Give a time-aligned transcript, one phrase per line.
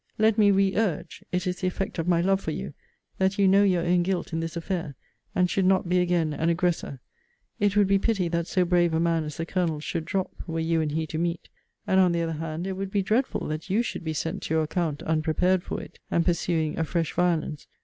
[0.17, 2.73] Let me re urge, [it is the effect of my love for you!]
[3.19, 4.95] that you know your own guilt in this affair,
[5.35, 6.99] and should not be again an aggressor.
[7.59, 10.59] It would be pity that so brave a man as the Colonel should drop, were
[10.59, 11.49] you and he to meet:
[11.85, 14.55] and, on the other hand, it would be dreadful that you should be sent to
[14.55, 17.67] your account unprepared for it, and pursuing a fresh violence.